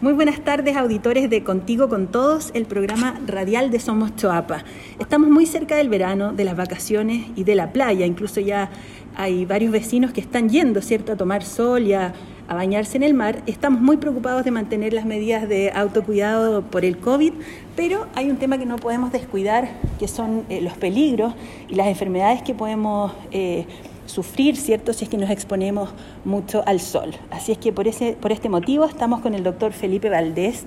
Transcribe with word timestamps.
Muy 0.00 0.12
buenas 0.12 0.38
tardes, 0.44 0.76
auditores 0.76 1.28
de 1.28 1.42
Contigo 1.42 1.88
con 1.88 2.06
Todos, 2.06 2.52
el 2.54 2.66
programa 2.66 3.18
radial 3.26 3.72
de 3.72 3.80
Somos 3.80 4.14
Choapa. 4.14 4.62
Estamos 5.00 5.28
muy 5.28 5.44
cerca 5.44 5.74
del 5.74 5.88
verano, 5.88 6.32
de 6.32 6.44
las 6.44 6.56
vacaciones 6.56 7.26
y 7.34 7.42
de 7.42 7.56
la 7.56 7.72
playa. 7.72 8.06
Incluso 8.06 8.38
ya 8.38 8.70
hay 9.16 9.44
varios 9.44 9.72
vecinos 9.72 10.12
que 10.12 10.20
están 10.20 10.50
yendo, 10.50 10.82
¿cierto?, 10.82 11.14
a 11.14 11.16
tomar 11.16 11.42
sol 11.42 11.82
y 11.82 11.94
a, 11.94 12.14
bañarse 12.48 12.96
en 12.96 13.02
el 13.02 13.12
mar. 13.12 13.42
Estamos 13.46 13.80
muy 13.80 13.96
preocupados 13.96 14.44
de 14.44 14.52
mantener 14.52 14.92
las 14.92 15.04
medidas 15.04 15.48
de 15.48 15.72
autocuidado 15.72 16.62
por 16.62 16.84
el 16.84 16.98
COVID, 16.98 17.32
pero 17.74 18.06
hay 18.14 18.30
un 18.30 18.36
tema 18.36 18.56
que 18.56 18.66
no 18.66 18.76
podemos 18.76 19.10
descuidar, 19.10 19.68
que 19.98 20.06
son 20.06 20.44
eh, 20.48 20.60
los 20.60 20.74
peligros 20.74 21.34
y 21.68 21.74
las 21.74 21.88
enfermedades 21.88 22.42
que 22.42 22.54
podemos... 22.54 23.12
Eh, 23.32 23.66
sufrir, 24.08 24.56
¿cierto?, 24.56 24.92
si 24.92 25.04
es 25.04 25.10
que 25.10 25.16
nos 25.16 25.30
exponemos 25.30 25.90
mucho 26.24 26.62
al 26.66 26.80
sol. 26.80 27.14
Así 27.30 27.52
es 27.52 27.58
que 27.58 27.72
por, 27.72 27.86
ese, 27.86 28.14
por 28.14 28.32
este 28.32 28.48
motivo 28.48 28.84
estamos 28.84 29.20
con 29.20 29.34
el 29.34 29.42
doctor 29.42 29.72
Felipe 29.72 30.08
Valdés, 30.08 30.64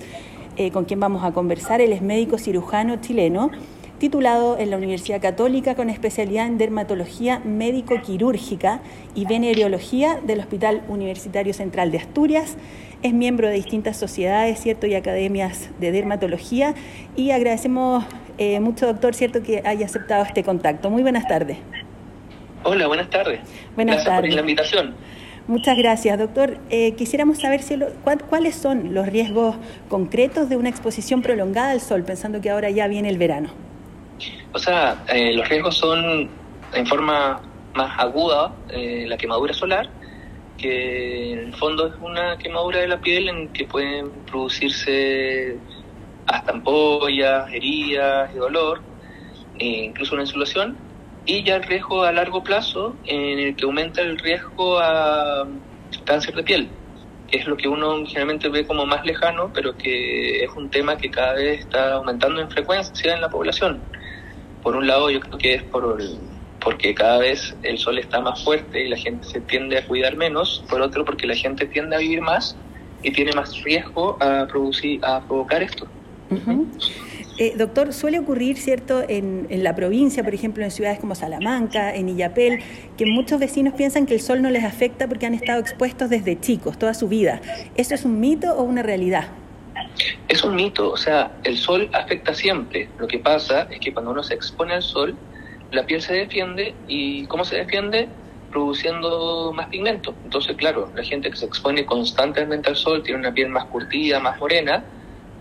eh, 0.56 0.70
con 0.70 0.84
quien 0.84 1.00
vamos 1.00 1.24
a 1.24 1.32
conversar. 1.32 1.80
Él 1.80 1.92
es 1.92 2.02
médico 2.02 2.38
cirujano 2.38 2.96
chileno, 2.96 3.50
titulado 3.98 4.58
en 4.58 4.70
la 4.70 4.76
Universidad 4.76 5.20
Católica 5.20 5.74
con 5.74 5.88
especialidad 5.88 6.46
en 6.46 6.58
dermatología 6.58 7.40
médico-quirúrgica 7.44 8.80
y 9.14 9.26
venereología 9.26 10.20
del 10.26 10.40
Hospital 10.40 10.82
Universitario 10.88 11.54
Central 11.54 11.90
de 11.90 11.98
Asturias. 11.98 12.56
Es 13.02 13.12
miembro 13.12 13.48
de 13.48 13.54
distintas 13.54 13.96
sociedades, 13.96 14.60
¿cierto?, 14.60 14.86
y 14.86 14.94
academias 14.94 15.70
de 15.80 15.90
dermatología. 15.90 16.74
Y 17.16 17.30
agradecemos 17.30 18.04
eh, 18.38 18.60
mucho, 18.60 18.86
doctor, 18.86 19.14
¿cierto?, 19.14 19.42
que 19.42 19.62
haya 19.64 19.86
aceptado 19.86 20.24
este 20.24 20.42
contacto. 20.44 20.90
Muy 20.90 21.02
buenas 21.02 21.26
tardes. 21.26 21.58
Hola, 22.64 22.86
buenas 22.86 23.10
tardes. 23.10 23.40
Buenas 23.74 23.96
gracias 23.96 24.14
tardes. 24.14 24.30
por 24.30 24.34
la 24.34 24.40
invitación. 24.40 24.94
Muchas 25.48 25.76
gracias, 25.76 26.16
doctor. 26.18 26.58
Eh, 26.70 26.94
quisiéramos 26.94 27.38
saber 27.38 27.62
si 27.62 27.76
cuáles 28.28 28.54
son 28.54 28.94
los 28.94 29.06
riesgos 29.06 29.56
concretos 29.88 30.48
de 30.48 30.56
una 30.56 30.68
exposición 30.68 31.22
prolongada 31.22 31.72
al 31.72 31.80
sol, 31.80 32.04
pensando 32.04 32.40
que 32.40 32.50
ahora 32.50 32.70
ya 32.70 32.86
viene 32.86 33.08
el 33.08 33.18
verano. 33.18 33.50
O 34.52 34.58
sea, 34.58 35.02
eh, 35.08 35.32
los 35.32 35.48
riesgos 35.48 35.76
son 35.76 36.28
en 36.72 36.86
forma 36.86 37.40
más 37.74 37.98
aguda 37.98 38.52
eh, 38.68 39.06
la 39.08 39.16
quemadura 39.16 39.52
solar, 39.52 39.90
que 40.56 41.32
en 41.32 41.38
el 41.40 41.54
fondo 41.54 41.88
es 41.88 41.94
una 42.00 42.38
quemadura 42.38 42.80
de 42.80 42.88
la 42.88 43.00
piel 43.00 43.28
en 43.28 43.48
que 43.48 43.64
pueden 43.64 44.10
producirse 44.30 45.56
hasta 46.28 46.52
ampollas, 46.52 47.52
heridas 47.52 48.30
y 48.32 48.38
dolor, 48.38 48.80
e 49.58 49.66
incluso 49.66 50.14
una 50.14 50.22
insolación 50.22 50.76
y 51.24 51.42
ya 51.44 51.56
el 51.56 51.62
riesgo 51.62 52.02
a 52.02 52.12
largo 52.12 52.42
plazo 52.42 52.96
en 53.04 53.38
el 53.38 53.56
que 53.56 53.64
aumenta 53.64 54.00
el 54.00 54.18
riesgo 54.18 54.78
a 54.78 55.46
cáncer 56.04 56.34
de 56.34 56.42
piel, 56.42 56.68
que 57.30 57.38
es 57.38 57.46
lo 57.46 57.56
que 57.56 57.68
uno 57.68 58.04
generalmente 58.06 58.48
ve 58.48 58.66
como 58.66 58.86
más 58.86 59.04
lejano, 59.04 59.52
pero 59.54 59.76
que 59.76 60.44
es 60.44 60.50
un 60.56 60.70
tema 60.70 60.96
que 60.96 61.10
cada 61.10 61.34
vez 61.34 61.60
está 61.60 61.94
aumentando 61.94 62.40
en 62.40 62.50
frecuencia 62.50 63.14
en 63.14 63.20
la 63.20 63.28
población. 63.28 63.80
Por 64.62 64.76
un 64.76 64.86
lado, 64.86 65.10
yo 65.10 65.20
creo 65.20 65.38
que 65.38 65.54
es 65.54 65.62
por 65.64 65.98
porque 66.62 66.94
cada 66.94 67.18
vez 67.18 67.56
el 67.62 67.76
sol 67.78 67.98
está 67.98 68.20
más 68.20 68.44
fuerte 68.44 68.84
y 68.84 68.88
la 68.88 68.96
gente 68.96 69.26
se 69.26 69.40
tiende 69.40 69.78
a 69.78 69.86
cuidar 69.86 70.16
menos, 70.16 70.64
por 70.70 70.80
otro 70.80 71.04
porque 71.04 71.26
la 71.26 71.34
gente 71.34 71.66
tiende 71.66 71.96
a 71.96 71.98
vivir 71.98 72.20
más 72.20 72.56
y 73.02 73.10
tiene 73.10 73.32
más 73.32 73.62
riesgo 73.64 74.16
a 74.20 74.46
producir 74.46 75.04
a 75.04 75.20
provocar 75.26 75.62
esto. 75.62 75.88
Eh, 77.38 77.54
doctor, 77.56 77.92
suele 77.92 78.18
ocurrir, 78.18 78.58
¿cierto?, 78.58 79.02
en, 79.08 79.46
la 79.50 79.74
provincia, 79.74 80.22
por 80.22 80.34
ejemplo, 80.34 80.64
en 80.64 80.70
ciudades 80.70 80.98
como 80.98 81.14
Salamanca, 81.14 81.94
en 81.94 82.08
Illapel, 82.08 82.60
que 82.96 83.06
muchos 83.06 83.40
vecinos 83.40 83.74
piensan 83.74 84.06
que 84.06 84.14
el 84.14 84.20
sol 84.20 84.42
no 84.42 84.50
les 84.50 84.64
afecta 84.64 85.08
porque 85.08 85.26
han 85.26 85.34
estado 85.34 85.60
expuestos 85.60 86.10
desde 86.10 86.38
chicos, 86.38 86.78
toda 86.78 86.94
su 86.94 87.08
vida. 87.08 87.40
¿Eso 87.74 87.94
es 87.94 88.04
un 88.04 88.20
mito 88.20 88.52
o 88.54 88.62
una 88.62 88.82
realidad? 88.82 89.28
Es 90.28 90.44
un 90.44 90.54
mito, 90.54 90.90
o 90.90 90.96
sea, 90.96 91.32
el 91.44 91.56
sol 91.56 91.88
afecta 91.92 92.34
siempre. 92.34 92.88
Lo 92.98 93.06
que 93.06 93.18
pasa 93.18 93.66
es 93.70 93.80
que 93.80 93.92
cuando 93.92 94.10
uno 94.10 94.22
se 94.22 94.34
expone 94.34 94.74
al 94.74 94.82
sol, 94.82 95.16
la 95.70 95.86
piel 95.86 96.02
se 96.02 96.14
defiende 96.14 96.74
y 96.86 97.26
¿cómo 97.26 97.44
se 97.44 97.56
defiende? 97.56 98.08
Produciendo 98.50 99.52
más 99.54 99.68
pigmento. 99.68 100.14
Entonces, 100.24 100.56
claro, 100.56 100.90
la 100.94 101.02
gente 101.02 101.30
que 101.30 101.36
se 101.36 101.46
expone 101.46 101.86
constantemente 101.86 102.68
al 102.68 102.76
sol 102.76 103.02
tiene 103.02 103.20
una 103.20 103.32
piel 103.32 103.48
más 103.48 103.64
curtida, 103.66 104.20
más 104.20 104.38
morena, 104.38 104.84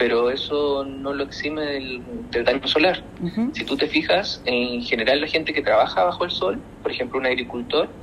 pero 0.02 0.32
eso 0.32 0.84
no 0.84 1.14
lo 1.14 1.24
exime 1.24 1.62
del, 1.62 2.04
daño 2.44 2.68
solar. 2.68 3.06
Si 3.54 3.66
tú 3.66 3.78
te 3.78 3.86
fijas, 3.86 4.42
en 4.46 4.82
general 4.82 5.22
la 5.22 5.28
gente 5.28 5.54
que 5.54 5.62
trabaja 5.62 6.04
bajo 6.04 6.26
el 6.26 6.32
sol, 6.32 6.66
por 6.82 6.92
ejemplo 6.92 7.20
un 7.20 7.28
agricultor, 7.28 7.96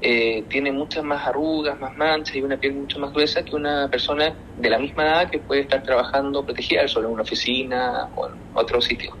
eh, 0.00 0.48
tiene 0.50 0.72
muchas 0.72 1.04
más 1.04 1.24
arrugas, 1.24 1.78
más 1.78 1.96
manchas 1.96 2.34
y 2.34 2.42
una 2.42 2.56
piel 2.56 2.74
mucho 2.74 2.98
más 2.98 3.12
gruesa 3.12 3.44
que 3.44 3.54
una 3.54 3.88
persona 3.88 4.36
de 4.56 4.68
la 4.68 4.80
misma 4.80 5.04
edad 5.04 5.30
que 5.30 5.38
puede 5.38 5.60
estar 5.60 5.84
trabajando 5.84 6.44
protegida 6.44 6.80
del 6.80 6.88
sol 6.88 7.04
en 7.04 7.12
una 7.12 7.22
oficina 7.22 8.08
o 8.16 8.26
en 8.26 8.32
otro 8.54 8.80
sitio. 8.80 9.16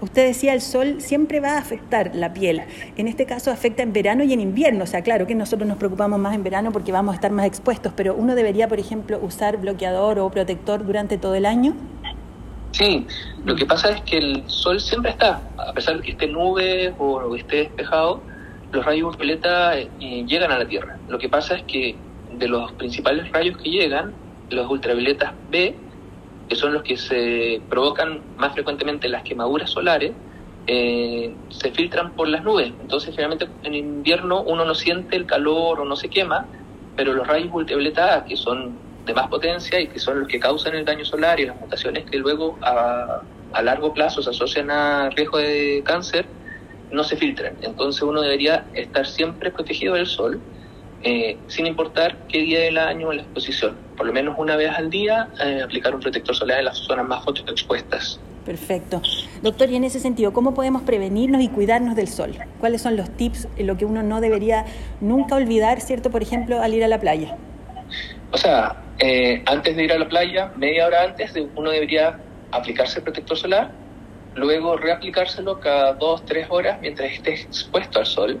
Usted 0.00 0.26
decía, 0.26 0.52
el 0.52 0.60
sol 0.60 1.00
siempre 1.00 1.40
va 1.40 1.52
a 1.52 1.58
afectar 1.58 2.14
la 2.14 2.32
piel. 2.32 2.62
En 2.96 3.08
este 3.08 3.24
caso 3.24 3.50
afecta 3.50 3.82
en 3.82 3.92
verano 3.92 4.24
y 4.24 4.32
en 4.32 4.40
invierno. 4.40 4.84
O 4.84 4.86
sea, 4.86 5.02
claro 5.02 5.26
que 5.26 5.34
nosotros 5.34 5.66
nos 5.66 5.78
preocupamos 5.78 6.18
más 6.18 6.34
en 6.34 6.42
verano 6.42 6.72
porque 6.72 6.92
vamos 6.92 7.12
a 7.12 7.16
estar 7.16 7.30
más 7.30 7.46
expuestos, 7.46 7.92
pero 7.96 8.14
uno 8.14 8.34
debería, 8.34 8.68
por 8.68 8.78
ejemplo, 8.78 9.18
usar 9.22 9.56
bloqueador 9.56 10.18
o 10.18 10.30
protector 10.30 10.84
durante 10.84 11.16
todo 11.18 11.34
el 11.34 11.46
año. 11.46 11.74
Sí, 12.72 13.06
lo 13.44 13.56
que 13.56 13.64
pasa 13.64 13.90
es 13.90 14.02
que 14.02 14.18
el 14.18 14.42
sol 14.48 14.80
siempre 14.80 15.12
está, 15.12 15.40
a 15.56 15.72
pesar 15.72 15.96
de 15.96 16.02
que 16.02 16.10
esté 16.10 16.26
nube 16.26 16.92
o 16.98 17.34
esté 17.34 17.56
despejado, 17.56 18.20
los 18.72 18.84
rayos 18.84 19.08
ultravioleta 19.08 19.78
eh, 19.78 19.88
llegan 20.26 20.52
a 20.52 20.58
la 20.58 20.66
Tierra. 20.66 20.98
Lo 21.08 21.18
que 21.18 21.28
pasa 21.28 21.56
es 21.56 21.62
que 21.62 21.96
de 22.38 22.48
los 22.48 22.72
principales 22.72 23.30
rayos 23.32 23.56
que 23.56 23.70
llegan, 23.70 24.12
los 24.50 24.70
ultravioletas 24.70 25.32
B 25.50 25.74
que 26.48 26.56
son 26.56 26.72
los 26.72 26.82
que 26.82 26.96
se 26.96 27.64
provocan 27.68 28.24
más 28.36 28.54
frecuentemente 28.54 29.08
las 29.08 29.22
quemaduras 29.24 29.70
solares, 29.70 30.16
eh, 30.66 31.36
se 31.48 31.70
filtran 31.72 32.14
por 32.14 32.28
las 32.28 32.42
nubes. 32.44 32.72
Entonces, 32.80 33.14
generalmente 33.14 33.48
en 33.62 33.74
invierno 33.74 34.42
uno 34.42 34.64
no 34.64 34.74
siente 34.74 35.16
el 35.16 35.26
calor 35.26 35.80
o 35.80 35.84
no 35.84 35.96
se 35.96 36.10
quema, 36.10 36.50
pero 36.96 37.12
los 37.12 37.26
rayos 37.26 37.50
ultravioleta 37.52 38.24
que 38.28 38.36
son 38.36 38.80
de 39.06 39.14
más 39.14 39.28
potencia 39.28 39.80
y 39.80 39.88
que 39.88 40.00
son 40.00 40.20
los 40.20 40.28
que 40.28 40.40
causan 40.40 40.74
el 40.74 40.84
daño 40.84 41.04
solar 41.04 41.38
y 41.40 41.46
las 41.46 41.56
mutaciones 41.60 42.04
que 42.10 42.18
luego 42.18 42.58
a, 42.62 43.06
a 43.52 43.62
largo 43.62 43.92
plazo 43.94 44.22
se 44.22 44.30
asocian 44.30 44.70
a 44.70 45.10
riesgo 45.10 45.38
de 45.38 45.82
cáncer, 45.84 46.28
no 46.90 47.04
se 47.04 47.16
filtran. 47.16 47.56
Entonces 47.62 48.02
uno 48.02 48.20
debería 48.20 48.70
estar 48.74 49.06
siempre 49.06 49.50
protegido 49.50 49.94
del 49.94 50.06
sol 50.06 50.42
eh, 51.08 51.38
sin 51.46 51.66
importar 51.66 52.16
qué 52.28 52.38
día 52.38 52.58
del 52.58 52.78
año 52.78 53.12
la 53.12 53.22
exposición. 53.22 53.76
Por 53.96 54.06
lo 54.06 54.12
menos 54.12 54.34
una 54.38 54.56
vez 54.56 54.70
al 54.70 54.90
día, 54.90 55.28
eh, 55.40 55.60
aplicar 55.62 55.94
un 55.94 56.00
protector 56.00 56.34
solar 56.34 56.58
en 56.58 56.64
las 56.64 56.78
zonas 56.78 57.06
más 57.06 57.24
expuestas. 57.46 58.18
Perfecto. 58.44 59.00
Doctor, 59.40 59.70
y 59.70 59.76
en 59.76 59.84
ese 59.84 60.00
sentido, 60.00 60.32
¿cómo 60.32 60.52
podemos 60.52 60.82
prevenirnos 60.82 61.42
y 61.42 61.48
cuidarnos 61.48 61.94
del 61.94 62.08
sol? 62.08 62.32
¿Cuáles 62.58 62.82
son 62.82 62.96
los 62.96 63.08
tips, 63.10 63.46
lo 63.56 63.76
que 63.76 63.84
uno 63.84 64.02
no 64.02 64.20
debería 64.20 64.64
nunca 65.00 65.36
olvidar, 65.36 65.80
¿cierto? 65.80 66.10
Por 66.10 66.22
ejemplo, 66.22 66.60
al 66.60 66.74
ir 66.74 66.82
a 66.82 66.88
la 66.88 66.98
playa. 66.98 67.36
O 68.32 68.36
sea, 68.36 68.82
eh, 68.98 69.44
antes 69.46 69.76
de 69.76 69.84
ir 69.84 69.92
a 69.92 70.00
la 70.00 70.08
playa, 70.08 70.50
media 70.56 70.88
hora 70.88 71.04
antes, 71.04 71.32
uno 71.54 71.70
debería 71.70 72.18
aplicarse 72.50 72.98
el 72.98 73.04
protector 73.04 73.36
solar, 73.36 73.70
luego 74.34 74.76
reaplicárselo 74.76 75.60
cada 75.60 75.92
dos, 75.92 76.24
tres 76.24 76.48
horas 76.50 76.80
mientras 76.80 77.12
esté 77.12 77.34
expuesto 77.34 78.00
al 78.00 78.06
sol. 78.06 78.40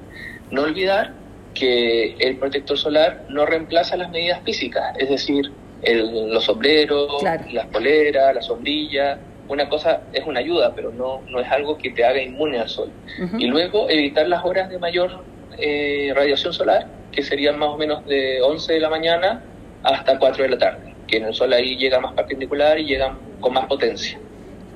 No 0.50 0.62
olvidar 0.62 1.12
que 1.58 2.14
el 2.18 2.36
protector 2.36 2.76
solar 2.78 3.24
no 3.28 3.46
reemplaza 3.46 3.96
las 3.96 4.10
medidas 4.10 4.40
físicas, 4.44 4.94
es 4.98 5.08
decir, 5.08 5.50
los 5.82 6.44
sombreros, 6.44 7.22
las 7.22 7.66
poleras, 7.66 8.34
la 8.34 8.42
sombrilla. 8.42 9.18
Una 9.48 9.68
cosa 9.68 10.02
es 10.12 10.26
una 10.26 10.40
ayuda, 10.40 10.74
pero 10.74 10.90
no, 10.90 11.22
no 11.28 11.40
es 11.40 11.50
algo 11.50 11.78
que 11.78 11.90
te 11.90 12.04
haga 12.04 12.20
inmune 12.20 12.58
al 12.58 12.68
sol. 12.68 12.90
Y 13.38 13.46
luego 13.46 13.88
evitar 13.88 14.28
las 14.28 14.44
horas 14.44 14.68
de 14.68 14.78
mayor 14.78 15.22
eh, 15.58 16.12
radiación 16.14 16.52
solar, 16.52 16.88
que 17.12 17.22
serían 17.22 17.58
más 17.58 17.68
o 17.68 17.76
menos 17.76 18.04
de 18.06 18.42
11 18.42 18.74
de 18.74 18.80
la 18.80 18.90
mañana 18.90 19.42
hasta 19.82 20.18
4 20.18 20.42
de 20.42 20.48
la 20.50 20.58
tarde, 20.58 20.94
que 21.06 21.18
en 21.18 21.26
el 21.26 21.34
sol 21.34 21.52
ahí 21.52 21.76
llega 21.76 22.00
más 22.00 22.12
perpendicular 22.14 22.78
y 22.78 22.86
llega 22.86 23.16
con 23.40 23.52
más 23.54 23.66
potencia. 23.66 24.18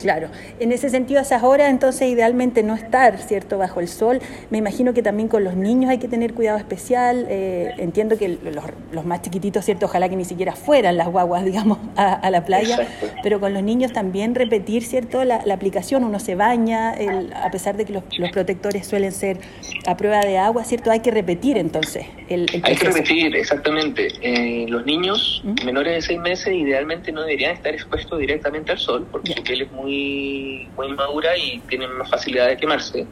Claro, 0.01 0.31
en 0.59 0.73
ese 0.73 0.89
sentido, 0.89 1.21
a 1.21 1.23
esas 1.23 1.43
horas, 1.43 1.69
entonces, 1.69 2.09
idealmente 2.09 2.63
no 2.63 2.75
estar, 2.75 3.19
¿cierto?, 3.19 3.59
bajo 3.59 3.81
el 3.81 3.89
sol. 3.89 4.21
Me 4.49 4.57
imagino 4.57 4.95
que 4.95 5.03
también 5.03 5.29
con 5.29 5.45
los 5.45 5.57
niños 5.57 5.91
hay 5.91 5.99
que 5.99 6.09
tener 6.09 6.33
cuidado 6.33 6.57
especial. 6.57 7.27
Eh, 7.29 7.75
entiendo 7.77 8.17
que 8.17 8.39
los, 8.93 9.05
más 9.05 9.21
chiquititos, 9.21 9.63
¿cierto?, 9.67 9.87
ojalá 9.87 10.09
que 10.09 10.17
ni 10.17 10.25
siquiera 10.25 10.57
fueran 10.57 10.97
las 10.97 11.09
guaguas, 11.09 11.45
digamos, 11.51 11.79
a, 11.97 12.31
la 12.31 12.47
playa. 12.47 12.89
Pero 13.23 13.41
con 13.41 13.53
los 13.53 13.63
niños 13.63 13.93
también 13.93 14.35
repetir, 14.35 14.85
¿cierto?, 14.85 15.25
la, 15.25 15.45
aplicación. 15.53 16.05
Uno 16.05 16.19
se 16.19 16.35
baña, 16.35 16.95
a 17.35 17.51
pesar 17.51 17.77
de 17.77 17.85
que 17.85 17.93
los, 17.93 18.05
protectores 18.33 18.87
suelen 18.87 19.13
ser 19.13 19.39
a 19.87 19.97
prueba 19.99 20.21
de 20.21 20.39
agua, 20.39 20.65
¿cierto?, 20.65 20.91
hay 20.91 21.01
que 21.01 21.11
repetir 21.11 21.59
entonces 21.59 22.07
el, 22.29 22.47
Hay 22.63 22.75
que 22.75 22.87
repetir, 22.87 23.37
exactamente. 23.37 24.09
Eh, 24.23 24.67
los 24.69 24.87
niños 24.87 25.43
menores 25.65 25.95
de 25.95 26.01
seis 26.01 26.21
meses 26.21 26.55
idealmente 26.55 27.13
no 27.13 27.21
deberían 27.21 27.53
estar 27.53 27.75
expuestos 27.75 28.19
directamente 28.19 28.73
al 28.73 28.79
sol, 28.79 29.07
porque 29.11 29.35
su 29.35 29.43
piel 29.43 29.63
es 29.63 29.73
muy 29.73 29.90
muy, 30.77 30.89
madura 30.97 31.37
y 31.37 31.61
tienen 31.69 31.93
más 31.99 32.11
facilidad 32.11 32.49
de 32.49 32.57
quemarse. 32.57 33.07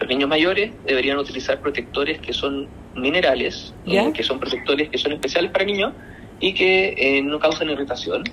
Los 0.00 0.08
niños 0.08 0.28
mayores 0.28 0.74
deberían 0.84 1.18
utilizar 1.18 1.60
protectores 1.60 2.20
que 2.20 2.32
son 2.32 2.70
minerales, 2.94 3.74
eh, 3.86 4.12
que 4.14 4.22
son 4.22 4.38
protectores 4.40 4.90
que 4.90 4.98
son 4.98 5.12
especiales 5.12 5.50
para 5.50 5.64
niños 5.64 5.94
y 6.38 6.54
que 6.54 6.94
eh, 6.96 7.22
no 7.22 7.38
causan 7.38 7.70
irritación. 7.70 8.24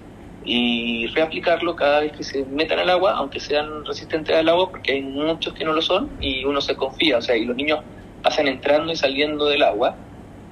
y 0.44 1.06
reaplicarlo 1.16 1.76
cada 1.76 2.00
vez 2.02 2.14
que 2.14 2.24
se 2.24 2.46
metan 2.46 2.80
al 2.80 2.90
agua, 2.90 3.14
aunque 3.14 3.40
sean 3.40 3.86
resistentes 3.86 4.36
al 4.36 4.50
agua, 4.50 4.72
porque 4.72 4.94
hay 4.94 5.04
muchos 5.04 5.54
que 5.54 5.64
no 5.66 5.74
lo 5.74 5.82
son 5.84 6.16
y 6.20 6.46
uno 6.46 6.62
se 6.62 6.76
confía, 6.76 7.18
o 7.20 7.22
sea, 7.22 7.38
y 7.38 7.46
los 7.46 7.56
niños 7.56 7.82
pasan 8.24 8.48
entrando 8.48 8.92
y 8.92 8.96
saliendo 8.96 9.46
del 9.46 9.64
agua. 9.64 10.02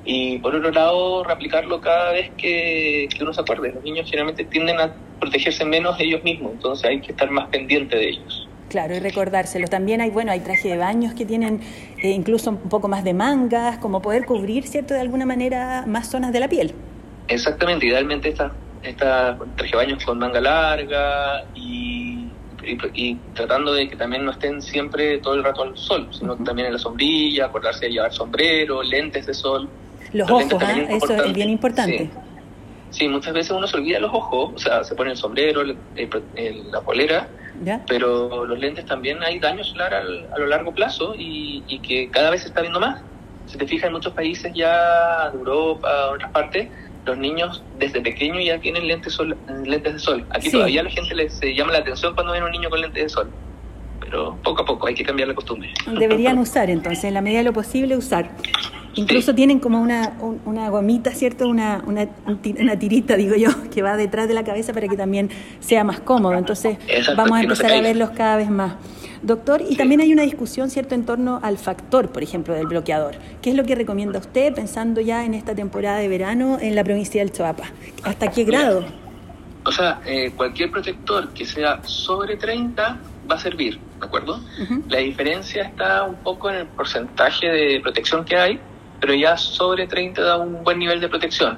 Y 0.03 0.39
por 0.39 0.55
otro 0.55 0.71
lado, 0.71 1.23
reaplicarlo 1.23 1.81
cada 1.81 2.11
vez 2.13 2.31
que, 2.37 3.07
que 3.15 3.23
uno 3.23 3.33
se 3.33 3.41
acuerde. 3.41 3.73
Los 3.73 3.83
niños 3.83 4.09
generalmente 4.09 4.45
tienden 4.45 4.79
a 4.79 4.95
protegerse 5.19 5.65
menos 5.65 5.99
ellos 5.99 6.23
mismos, 6.23 6.53
entonces 6.53 6.89
hay 6.89 7.01
que 7.01 7.11
estar 7.11 7.29
más 7.29 7.47
pendiente 7.49 7.95
de 7.95 8.09
ellos. 8.09 8.47
Claro, 8.69 8.95
y 8.95 8.99
recordárselo. 8.99 9.67
También 9.67 9.99
hay, 9.99 10.11
bueno, 10.11 10.31
hay 10.31 10.41
trajes 10.41 10.71
de 10.71 10.77
baños 10.77 11.15
que 11.15 11.25
tienen 11.25 11.59
eh, 12.03 12.11
incluso 12.11 12.51
un 12.51 12.69
poco 12.69 12.87
más 12.87 13.03
de 13.03 13.13
mangas, 13.13 13.79
como 13.79 14.01
poder 14.01 14.25
cubrir, 14.25 14.67
¿cierto?, 14.67 14.93
de 14.93 14.99
alguna 14.99 15.25
manera 15.25 15.85
más 15.87 16.09
zonas 16.09 16.31
de 16.31 16.39
la 16.39 16.47
piel. 16.47 16.73
Exactamente, 17.27 17.87
idealmente 17.87 18.29
estas 18.29 18.51
esta 18.83 19.37
traje 19.55 19.71
de 19.71 19.77
baños 19.77 20.05
con 20.05 20.19
manga 20.19 20.39
larga 20.39 21.43
y, 21.55 22.27
y, 22.93 23.15
tratando 23.33 23.73
de 23.73 23.89
que 23.89 23.95
también 23.95 24.25
no 24.25 24.31
estén 24.31 24.61
siempre 24.61 25.17
todo 25.19 25.35
el 25.35 25.43
rato 25.43 25.63
al 25.63 25.77
sol, 25.77 26.07
sino 26.11 26.35
también 26.37 26.67
en 26.67 26.73
la 26.73 26.79
sombrilla, 26.79 27.45
acordarse 27.45 27.87
de 27.87 27.93
llevar 27.93 28.13
sombrero, 28.13 28.83
lentes 28.83 29.25
de 29.25 29.33
sol. 29.33 29.69
Los, 30.13 30.29
ojos, 30.29 30.63
¿eh? 30.63 30.87
eso 30.89 31.23
es 31.23 31.33
bien 31.33 31.49
importante. 31.49 32.09
Sí. 32.11 32.28
Muchas 33.09 33.33
veces 33.33 33.51
uno 33.51 33.67
se 33.67 33.77
olvida 33.77 33.99
los 33.99 34.13
ojos, 34.13 34.51
o 34.55 34.57
sea, 34.57 34.83
se 34.83 34.95
pone 34.95 35.11
el 35.11 35.17
sombrero, 35.17 35.63
la 35.63 36.81
polera, 36.81 37.27
pero 37.87 38.45
los 38.45 38.59
lentes 38.59 38.85
también 38.85 39.21
hay 39.23 39.39
daño 39.39 39.63
solar 39.63 39.93
a 39.93 40.03
lo 40.03 40.47
largo 40.47 40.73
plazo 40.73 41.13
y, 41.15 41.63
y, 41.67 41.79
que 41.79 42.09
cada 42.09 42.29
vez 42.29 42.41
se 42.41 42.47
está 42.47 42.61
viendo 42.61 42.79
más. 42.79 43.01
Si 43.47 43.57
te 43.57 43.67
fijas, 43.67 43.87
en 43.87 43.93
muchos 43.93 44.13
países 44.13 44.51
ya 44.53 45.29
de 45.31 45.37
Europa, 45.37 46.11
otras 46.13 46.31
partes, 46.31 46.69
los 47.05 47.17
niños 47.17 47.63
desde 47.77 48.01
pequeños 48.01 48.43
ya 48.45 48.59
tienen 48.59 48.87
lentes, 48.87 49.13
sol, 49.13 49.35
lentes 49.65 49.93
de 49.93 49.99
sol. 49.99 50.25
Aquí 50.29 50.51
todavía 50.51 50.83
la 50.83 50.89
gente 50.89 51.15
les 51.15 51.39
llama 51.41 51.73
la 51.73 51.79
atención 51.79 52.13
cuando 52.13 52.33
ven 52.33 52.43
a 52.43 52.45
un 52.45 52.51
niño 52.51 52.69
con 52.69 52.81
lentes 52.81 53.03
de 53.03 53.09
sol. 53.09 53.29
Pero 54.09 54.37
poco 54.43 54.63
a 54.63 54.65
poco 54.65 54.87
hay 54.87 54.95
que 54.95 55.03
cambiar 55.03 55.27
la 55.27 55.35
costumbre. 55.35 55.71
Deberían 55.99 56.39
usar 56.39 56.69
entonces, 56.69 57.03
en 57.03 57.13
la 57.13 57.21
medida 57.21 57.39
de 57.39 57.45
lo 57.45 57.53
posible, 57.53 57.95
usar. 57.95 58.31
Incluso 58.95 59.35
tienen 59.35 59.59
como 59.59 59.79
una, 59.79 60.13
una 60.45 60.69
gomita, 60.69 61.11
¿cierto? 61.11 61.47
Una, 61.47 61.83
una, 61.85 62.07
una, 62.25 62.79
tirita, 62.79 63.15
digo 63.17 63.35
yo, 63.35 63.49
que 63.69 63.81
va 63.81 63.97
detrás 63.97 64.27
de 64.27 64.33
la 64.33 64.43
cabeza 64.43 64.73
para 64.73 64.87
que 64.87 64.97
también 64.97 65.29
sea 65.59 65.83
más 65.83 65.99
cómodo. 65.99 66.33
Entonces 66.33 66.77
vamos 67.15 67.37
a 67.37 67.41
empezar 67.43 67.71
a 67.71 67.81
verlos 67.81 68.09
cada 68.11 68.35
vez 68.35 68.49
más. 68.49 68.73
Doctor, 69.21 69.61
y 69.69 69.75
también 69.75 69.99
hay 70.01 70.13
una 70.13 70.23
discusión, 70.23 70.69
¿cierto?, 70.69 70.95
en 70.95 71.05
torno 71.05 71.39
al 71.43 71.57
factor, 71.57 72.09
por 72.09 72.23
ejemplo, 72.23 72.53
del 72.53 72.67
bloqueador. 72.67 73.15
¿Qué 73.41 73.49
es 73.49 73.55
lo 73.55 73.65
que 73.65 73.75
recomienda 73.75 74.17
usted 74.17 74.53
pensando 74.53 75.01
ya 75.01 75.25
en 75.25 75.33
esta 75.33 75.53
temporada 75.53 75.97
de 75.97 76.07
verano 76.07 76.57
en 76.59 76.73
la 76.73 76.83
provincia 76.85 77.21
del 77.21 77.31
Choapa? 77.31 77.65
¿Hasta 78.03 78.31
qué 78.31 78.45
grado? 78.45 78.85
O 79.65 79.71
sea, 79.71 79.99
eh, 80.05 80.31
cualquier 80.35 80.71
protector 80.71 81.29
que 81.33 81.45
sea 81.45 81.81
sobre 81.83 82.37
30 82.37 82.97
va 83.29 83.35
a 83.35 83.39
servir, 83.39 83.79
¿de 83.99 84.05
acuerdo? 84.05 84.39
La 84.87 84.99
diferencia 84.99 85.63
está 85.63 86.03
un 86.03 86.15
poco 86.15 86.49
en 86.49 86.57
el 86.57 86.67
porcentaje 86.67 87.47
de 87.47 87.79
protección 87.81 88.25
que 88.25 88.35
hay, 88.35 88.59
pero 88.99 89.13
ya 89.13 89.37
sobre 89.37 89.87
30 89.87 90.21
da 90.21 90.37
un 90.37 90.63
buen 90.63 90.79
nivel 90.79 90.99
de 90.99 91.09
protección 91.09 91.57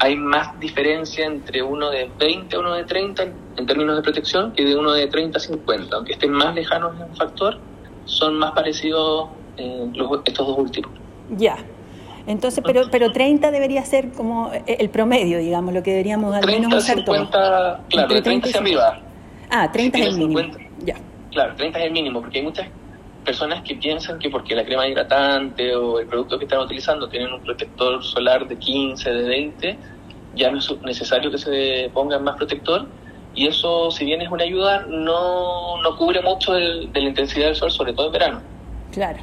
hay 0.00 0.16
más 0.16 0.58
diferencia 0.58 1.26
entre 1.26 1.62
uno 1.62 1.90
de 1.90 2.10
20 2.18 2.56
a 2.56 2.58
uno 2.58 2.74
de 2.74 2.84
30 2.84 3.22
en 3.56 3.66
términos 3.66 3.96
de 3.96 4.02
protección 4.02 4.52
que 4.52 4.64
de 4.64 4.74
uno 4.74 4.92
de 4.92 5.06
30 5.06 5.36
a 5.36 5.40
50. 5.40 5.94
Aunque 5.94 6.14
estén 6.14 6.32
más 6.32 6.54
lejanos 6.54 6.96
en 6.96 7.02
un 7.02 7.16
factor, 7.16 7.58
son 8.06 8.38
más 8.38 8.52
parecidos 8.52 9.28
eh, 9.58 9.92
estos 10.24 10.46
dos 10.46 10.58
últimos. 10.58 10.90
Ya. 11.36 11.58
Entonces, 12.26 12.64
pero, 12.66 12.88
pero 12.90 13.12
30 13.12 13.50
debería 13.50 13.84
ser 13.84 14.10
como 14.12 14.50
el 14.66 14.88
promedio, 14.88 15.38
digamos, 15.38 15.74
lo 15.74 15.82
que 15.82 15.90
deberíamos 15.90 16.34
al 16.34 16.42
30, 16.42 16.68
menos 16.68 16.82
usar 16.82 16.96
50, 16.96 17.80
claro, 17.90 18.14
de 18.14 18.22
30 18.22 18.48
hacia 18.48 18.60
arriba. 18.60 19.00
Ah, 19.50 19.70
30 19.70 19.98
es 19.98 20.06
el 20.06 20.18
mínimo. 20.18 20.40
ya. 20.84 20.96
Claro, 21.30 21.54
30 21.56 21.78
es 21.78 21.84
el 21.86 21.92
mínimo, 21.92 22.20
porque 22.20 22.38
hay 22.38 22.44
muchas 22.44 22.68
personas 23.24 23.62
que 23.62 23.74
piensan 23.74 24.18
que 24.18 24.30
porque 24.30 24.54
la 24.54 24.64
crema 24.64 24.88
hidratante 24.88 25.74
o 25.74 25.98
el 25.98 26.06
producto 26.06 26.38
que 26.38 26.44
están 26.44 26.60
utilizando 26.60 27.08
tienen 27.08 27.32
un 27.32 27.40
protector 27.42 28.02
solar 28.02 28.48
de 28.48 28.56
15, 28.56 29.10
de 29.10 29.28
20, 29.28 29.78
ya 30.34 30.50
no 30.50 30.58
es 30.58 30.70
necesario 30.82 31.30
que 31.30 31.38
se 31.38 31.90
ponga 31.92 32.18
más 32.18 32.36
protector 32.36 32.86
y 33.34 33.46
eso, 33.46 33.90
si 33.90 34.04
bien 34.04 34.22
es 34.22 34.30
una 34.30 34.44
ayuda, 34.44 34.86
no, 34.88 35.80
no 35.82 35.96
cubre 35.96 36.20
mucho 36.22 36.52
de 36.52 36.90
la 36.92 37.08
intensidad 37.08 37.46
del 37.46 37.56
sol, 37.56 37.70
sobre 37.70 37.92
todo 37.92 38.06
en 38.06 38.12
verano. 38.12 38.42
Claro. 38.90 39.18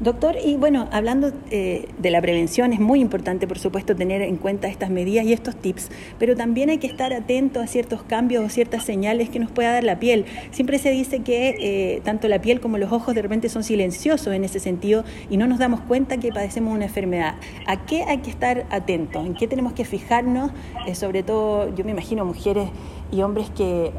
Doctor, 0.00 0.36
y 0.44 0.56
bueno, 0.56 0.88
hablando 0.90 1.32
eh, 1.50 1.88
de 1.98 2.10
la 2.10 2.20
prevención, 2.20 2.72
es 2.72 2.80
muy 2.80 3.00
importante, 3.00 3.46
por 3.46 3.58
supuesto, 3.58 3.94
tener 3.94 4.22
en 4.22 4.36
cuenta 4.36 4.68
estas 4.68 4.90
medidas 4.90 5.24
y 5.24 5.32
estos 5.32 5.54
tips, 5.56 5.90
pero 6.18 6.36
también 6.36 6.70
hay 6.70 6.78
que 6.78 6.86
estar 6.86 7.12
atento 7.12 7.60
a 7.60 7.66
ciertos 7.66 8.02
cambios 8.02 8.44
o 8.44 8.48
ciertas 8.48 8.84
señales 8.84 9.28
que 9.28 9.38
nos 9.38 9.50
pueda 9.50 9.72
dar 9.72 9.84
la 9.84 10.00
piel. 10.00 10.24
Siempre 10.50 10.78
se 10.78 10.90
dice 10.90 11.20
que 11.20 11.54
eh, 11.60 12.00
tanto 12.02 12.26
la 12.28 12.40
piel 12.40 12.60
como 12.60 12.76
los 12.78 12.92
ojos 12.92 13.14
de 13.14 13.22
repente 13.22 13.48
son 13.48 13.62
silenciosos 13.62 14.34
en 14.34 14.44
ese 14.44 14.58
sentido 14.58 15.04
y 15.30 15.36
no 15.36 15.46
nos 15.46 15.58
damos 15.58 15.80
cuenta 15.80 16.16
que 16.18 16.30
padecemos 16.30 16.74
una 16.74 16.86
enfermedad. 16.86 17.34
¿A 17.66 17.86
qué 17.86 18.02
hay 18.02 18.18
que 18.18 18.30
estar 18.30 18.66
atentos? 18.70 19.24
¿En 19.24 19.34
qué 19.34 19.46
tenemos 19.46 19.74
que 19.74 19.84
fijarnos? 19.84 20.50
Eh, 20.86 20.94
sobre 20.94 21.22
todo, 21.22 21.74
yo 21.74 21.84
me 21.84 21.92
imagino 21.92 22.24
mujeres 22.24 22.68
y 23.12 23.22
hombres 23.22 23.50
que, 23.50 23.92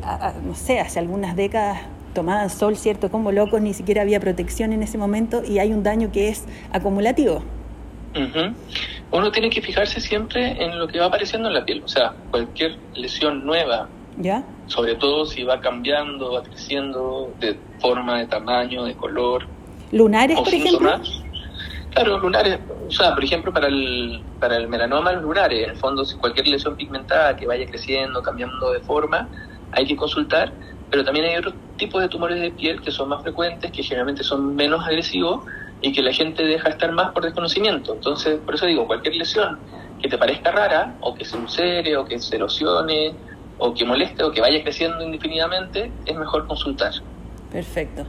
no 0.45 0.55
sé, 0.55 0.79
hace 0.79 0.99
algunas 0.99 1.35
décadas 1.35 1.79
tomaban 2.15 2.49
sol, 2.49 2.75
¿cierto? 2.75 3.11
Como 3.11 3.31
locos, 3.31 3.61
ni 3.61 3.75
siquiera 3.75 4.01
había 4.01 4.19
protección 4.19 4.73
en 4.73 4.81
ese 4.81 4.97
momento 4.97 5.43
y 5.47 5.59
hay 5.59 5.71
un 5.71 5.83
daño 5.83 6.11
que 6.11 6.29
es 6.29 6.45
acumulativo. 6.71 7.43
Uno 9.11 9.31
tiene 9.31 9.49
que 9.49 9.61
fijarse 9.61 9.99
siempre 10.01 10.63
en 10.63 10.79
lo 10.79 10.87
que 10.87 10.99
va 10.99 11.05
apareciendo 11.05 11.49
en 11.49 11.53
la 11.53 11.65
piel, 11.65 11.83
o 11.83 11.87
sea, 11.87 12.13
cualquier 12.31 12.77
lesión 12.95 13.45
nueva, 13.45 13.89
¿Ya? 14.17 14.43
sobre 14.67 14.95
todo 14.95 15.25
si 15.25 15.43
va 15.43 15.59
cambiando, 15.59 16.31
va 16.31 16.43
creciendo 16.43 17.31
de 17.39 17.59
forma, 17.79 18.19
de 18.19 18.27
tamaño, 18.27 18.85
de 18.85 18.95
color. 18.95 19.45
¿Lunares, 19.91 20.39
por 20.39 20.53
ejemplo? 20.53 20.99
Claro, 21.91 22.19
lunares, 22.19 22.59
o 22.87 22.91
sea, 22.91 23.13
por 23.13 23.23
ejemplo, 23.23 23.53
para 23.53 23.67
el, 23.67 24.21
para 24.39 24.57
el 24.57 24.67
melanoma, 24.67 25.13
los 25.13 25.23
lunares, 25.23 25.63
en 25.63 25.69
el 25.71 25.77
fondo, 25.77 26.03
si 26.03 26.17
cualquier 26.17 26.47
lesión 26.47 26.75
pigmentada 26.75 27.35
que 27.35 27.45
vaya 27.45 27.65
creciendo, 27.65 28.21
cambiando 28.21 28.71
de 28.71 28.79
forma, 28.81 29.29
hay 29.71 29.85
que 29.85 29.95
consultar 29.95 30.51
pero 30.95 31.03
también 31.03 31.25
hay 31.25 31.35
otros 31.35 31.53
tipos 31.75 32.01
de 32.01 32.07
tumores 32.07 32.39
de 32.39 32.51
piel 32.51 32.81
que 32.81 32.89
son 32.89 33.09
más 33.09 33.21
frecuentes, 33.21 33.69
que 33.69 33.83
generalmente 33.83 34.23
son 34.23 34.55
menos 34.55 34.81
agresivos 34.87 35.43
y 35.81 35.91
que 35.91 36.01
la 36.01 36.13
gente 36.13 36.41
deja 36.45 36.69
estar 36.69 36.89
más 36.93 37.11
por 37.11 37.21
desconocimiento. 37.21 37.95
Entonces, 37.95 38.39
por 38.45 38.55
eso 38.55 38.65
digo, 38.65 38.87
cualquier 38.87 39.13
lesión 39.13 39.59
que 40.01 40.07
te 40.07 40.17
parezca 40.17 40.51
rara, 40.51 40.95
o 41.01 41.13
que 41.13 41.25
se 41.25 41.35
ulcere, 41.35 41.97
o 41.97 42.05
que 42.05 42.17
se 42.17 42.37
erosione, 42.37 43.13
o 43.57 43.73
que 43.73 43.83
moleste, 43.83 44.23
o 44.23 44.31
que 44.31 44.39
vaya 44.39 44.63
creciendo 44.63 45.03
indefinidamente, 45.03 45.91
es 46.05 46.15
mejor 46.15 46.47
consultar. 46.47 46.93
Perfecto. 47.51 48.05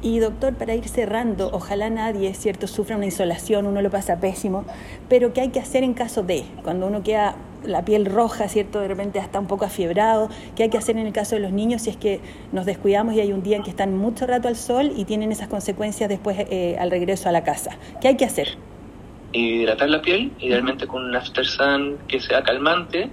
Y 0.00 0.18
doctor, 0.18 0.54
para 0.54 0.74
ir 0.74 0.88
cerrando, 0.88 1.50
ojalá 1.52 1.90
nadie, 1.90 2.32
cierto, 2.32 2.66
sufra 2.66 2.96
una 2.96 3.04
insolación, 3.04 3.66
uno 3.66 3.82
lo 3.82 3.90
pasa 3.90 4.20
pésimo, 4.20 4.64
pero 5.10 5.34
¿qué 5.34 5.42
hay 5.42 5.50
que 5.50 5.60
hacer 5.60 5.84
en 5.84 5.92
caso 5.92 6.22
de, 6.22 6.46
cuando 6.62 6.86
uno 6.86 7.02
queda 7.02 7.36
la 7.64 7.84
piel 7.84 8.06
roja, 8.06 8.48
cierto, 8.48 8.80
de 8.80 8.88
repente 8.88 9.18
hasta 9.18 9.38
un 9.38 9.46
poco 9.46 9.64
afiebrado, 9.64 10.28
¿qué 10.56 10.64
hay 10.64 10.70
que 10.70 10.78
hacer 10.78 10.96
en 10.96 11.06
el 11.06 11.12
caso 11.12 11.34
de 11.34 11.40
los 11.40 11.52
niños 11.52 11.82
si 11.82 11.90
es 11.90 11.96
que 11.96 12.20
nos 12.52 12.66
descuidamos 12.66 13.14
y 13.14 13.20
hay 13.20 13.32
un 13.32 13.42
día 13.42 13.56
en 13.56 13.62
que 13.62 13.70
están 13.70 13.96
mucho 13.96 14.26
rato 14.26 14.48
al 14.48 14.56
sol 14.56 14.92
y 14.96 15.04
tienen 15.04 15.32
esas 15.32 15.48
consecuencias 15.48 16.08
después 16.08 16.36
eh, 16.38 16.76
al 16.78 16.90
regreso 16.90 17.28
a 17.28 17.32
la 17.32 17.44
casa? 17.44 17.76
¿Qué 18.00 18.08
hay 18.08 18.16
que 18.16 18.24
hacer? 18.24 18.56
Hidratar 19.32 19.88
la 19.88 20.02
piel, 20.02 20.32
idealmente 20.40 20.86
con 20.86 21.04
un 21.04 21.16
after 21.16 21.46
sun 21.46 21.96
que 22.06 22.20
sea 22.20 22.42
calmante, 22.42 23.10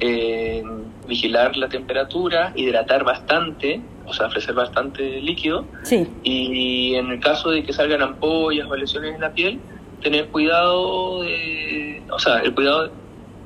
eh, 0.00 0.62
vigilar 1.06 1.56
la 1.56 1.68
temperatura, 1.68 2.52
hidratar 2.56 3.04
bastante, 3.04 3.80
o 4.06 4.12
sea, 4.14 4.26
ofrecer 4.26 4.54
bastante 4.54 5.20
líquido. 5.20 5.66
Sí. 5.82 6.08
Y, 6.22 6.94
en 6.94 7.10
el 7.10 7.20
caso 7.20 7.50
de 7.50 7.62
que 7.62 7.72
salgan 7.72 8.02
ampollas 8.02 8.66
o 8.68 8.76
lesiones 8.76 9.14
en 9.14 9.20
la 9.20 9.32
piel, 9.32 9.60
tener 10.02 10.28
cuidado 10.28 11.22
de, 11.22 12.02
o 12.10 12.18
sea, 12.18 12.38
el 12.38 12.54
cuidado 12.54 12.90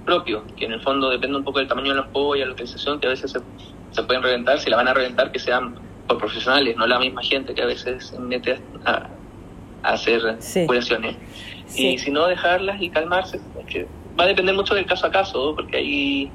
propio, 0.04 0.44
que 0.56 0.66
en 0.66 0.72
el 0.72 0.80
fondo 0.80 1.10
depende 1.10 1.38
un 1.38 1.44
poco 1.44 1.58
del 1.58 1.68
tamaño 1.68 1.90
de 1.90 1.96
la 1.96 2.02
ampolla, 2.02 2.46
la 2.46 2.52
utilización, 2.52 3.00
que 3.00 3.06
a 3.06 3.10
veces 3.10 3.32
se, 3.32 4.02
pueden 4.02 4.22
reventar, 4.22 4.58
si 4.58 4.70
la 4.70 4.76
van 4.76 4.88
a 4.88 4.94
reventar, 4.94 5.32
que 5.32 5.38
sean 5.38 5.76
por 6.06 6.18
profesionales, 6.18 6.76
no 6.76 6.86
la 6.86 6.98
misma 6.98 7.22
gente 7.22 7.54
que 7.54 7.62
a 7.62 7.66
veces 7.66 8.06
se 8.08 8.18
mete 8.18 8.60
a, 8.84 9.08
hacer 9.82 10.38
curaciones. 10.66 11.16
Y 11.76 11.98
si 11.98 12.10
no, 12.10 12.26
dejarlas 12.26 12.80
y 12.80 12.88
calmarse, 12.88 13.40
que 13.66 13.86
va 14.18 14.24
a 14.24 14.26
depender 14.26 14.54
mucho 14.54 14.74
del 14.74 14.86
caso 14.86 15.06
a 15.06 15.10
caso, 15.10 15.54
porque 15.54 15.76
hay 15.76 16.32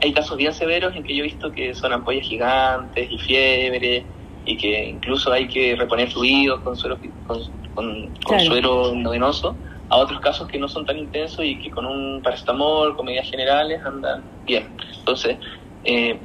hay 0.00 0.12
casos 0.12 0.36
bien 0.36 0.52
severos 0.52 0.94
en 0.94 1.02
que 1.02 1.14
yo 1.14 1.24
he 1.24 1.26
visto 1.26 1.50
que 1.50 1.74
son 1.74 1.92
ampollas 1.92 2.26
gigantes 2.26 3.10
y 3.10 3.18
fiebre 3.18 4.04
y 4.44 4.56
que 4.56 4.88
incluso 4.88 5.32
hay 5.32 5.48
que 5.48 5.76
reponer 5.76 6.10
fluidos 6.10 6.60
con 6.60 6.76
suero, 6.76 6.98
con, 7.26 8.40
suero 8.40 8.92
endovenoso, 8.92 9.56
a 9.88 9.96
otros 9.96 10.20
casos 10.20 10.48
que 10.48 10.58
no 10.58 10.68
son 10.68 10.84
tan 10.84 10.98
intensos 10.98 11.44
y 11.44 11.58
que 11.60 11.70
con 11.70 11.86
un 11.86 12.20
paracetamol, 12.22 12.96
con 12.96 13.06
medidas 13.06 13.30
generales, 13.30 13.80
andan 13.84 14.24
bien. 14.46 14.74
Entonces, 14.98 15.38
eh, 15.84 16.20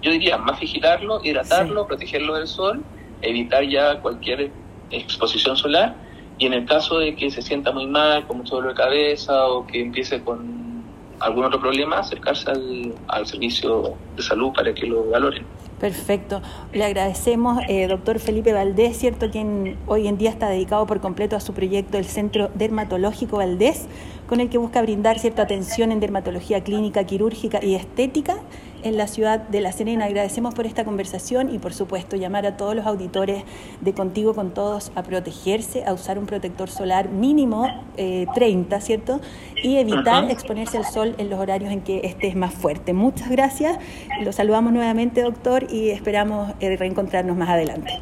yo 0.00 0.10
diría 0.12 0.38
más 0.38 0.60
vigilarlo, 0.60 1.20
hidratarlo, 1.24 1.86
protegerlo 1.86 2.34
del 2.34 2.46
sol, 2.46 2.84
evitar 3.20 3.64
ya 3.64 4.00
cualquier 4.00 4.52
exposición 4.90 5.56
solar 5.56 6.00
y 6.38 6.46
en 6.46 6.52
el 6.54 6.66
caso 6.66 6.98
de 6.98 7.16
que 7.16 7.30
se 7.30 7.42
sienta 7.42 7.72
muy 7.72 7.86
mal, 7.86 8.26
con 8.26 8.38
mucho 8.38 8.56
dolor 8.56 8.70
de 8.70 8.76
cabeza 8.76 9.46
o 9.46 9.66
que 9.66 9.80
empiece 9.82 10.22
con 10.22 10.84
algún 11.18 11.44
otro 11.44 11.60
problema, 11.60 11.98
acercarse 11.98 12.48
al, 12.50 12.94
al 13.08 13.26
servicio 13.26 13.98
de 14.14 14.22
salud 14.22 14.52
para 14.54 14.72
que 14.72 14.86
lo 14.86 15.08
valoren. 15.08 15.57
Perfecto. 15.80 16.42
Le 16.72 16.84
agradecemos, 16.84 17.62
eh, 17.68 17.86
doctor 17.86 18.18
Felipe 18.18 18.52
Valdés, 18.52 18.98
¿cierto? 18.98 19.30
Quien 19.30 19.76
hoy 19.86 20.08
en 20.08 20.18
día 20.18 20.30
está 20.30 20.48
dedicado 20.48 20.86
por 20.86 21.00
completo 21.00 21.36
a 21.36 21.40
su 21.40 21.52
proyecto, 21.52 21.98
el 21.98 22.04
Centro 22.04 22.50
Dermatológico 22.54 23.36
Valdés, 23.36 23.86
con 24.28 24.40
el 24.40 24.48
que 24.48 24.58
busca 24.58 24.82
brindar 24.82 25.18
cierta 25.20 25.42
atención 25.42 25.92
en 25.92 26.00
dermatología 26.00 26.62
clínica, 26.64 27.04
quirúrgica 27.04 27.64
y 27.64 27.76
estética 27.76 28.38
en 28.82 28.96
la 28.96 29.06
ciudad 29.06 29.40
de 29.40 29.60
La 29.60 29.72
Serena. 29.72 30.06
Agradecemos 30.06 30.54
por 30.54 30.66
esta 30.66 30.84
conversación 30.84 31.54
y 31.54 31.58
por 31.58 31.72
supuesto 31.72 32.16
llamar 32.16 32.46
a 32.46 32.56
todos 32.56 32.74
los 32.74 32.86
auditores 32.86 33.44
de 33.80 33.94
Contigo 33.94 34.34
con 34.34 34.52
Todos 34.52 34.92
a 34.94 35.02
protegerse, 35.02 35.84
a 35.84 35.92
usar 35.92 36.18
un 36.18 36.26
protector 36.26 36.70
solar 36.70 37.08
mínimo 37.08 37.68
30, 37.96 38.76
eh, 38.76 38.80
¿cierto? 38.80 39.20
Y 39.62 39.76
evitar 39.76 40.30
exponerse 40.30 40.78
al 40.78 40.84
sol 40.84 41.14
en 41.18 41.30
los 41.30 41.38
horarios 41.38 41.72
en 41.72 41.80
que 41.80 42.00
este 42.04 42.28
es 42.28 42.36
más 42.36 42.54
fuerte. 42.54 42.92
Muchas 42.92 43.30
gracias, 43.30 43.78
lo 44.22 44.32
saludamos 44.32 44.72
nuevamente 44.72 45.22
doctor 45.22 45.66
y 45.70 45.90
esperamos 45.90 46.52
eh, 46.60 46.76
reencontrarnos 46.76 47.36
más 47.36 47.48
adelante. 47.48 48.00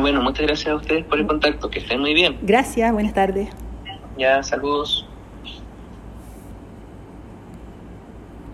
Bueno, 0.00 0.20
muchas 0.22 0.46
gracias 0.46 0.68
a 0.68 0.74
ustedes 0.74 1.04
por 1.04 1.18
el 1.18 1.26
contacto, 1.26 1.70
que 1.70 1.78
estén 1.78 2.00
muy 2.00 2.12
bien. 2.12 2.36
Gracias, 2.42 2.92
buenas 2.92 3.14
tardes. 3.14 3.48
Ya, 4.18 4.42
saludos. 4.42 5.06